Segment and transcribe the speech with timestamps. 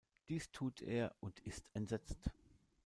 [0.29, 2.31] Dies tut er und ist entsetzt.